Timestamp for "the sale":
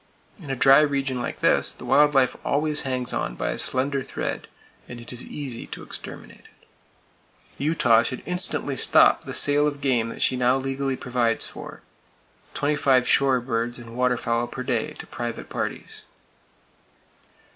9.25-9.67